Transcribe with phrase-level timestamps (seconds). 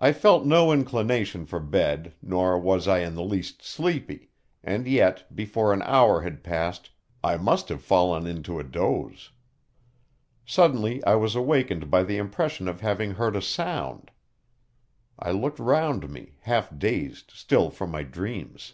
[0.00, 4.30] I felt no inclination for bed, nor was I in the least sleepy,
[4.64, 6.90] and yet, before an hour had passed,
[7.22, 9.30] I must have fallen into a doze.
[10.44, 14.10] Suddenly I was awakened by the impression of having heard a sound.
[15.16, 18.72] I looked round me, half dazed still from my dreams.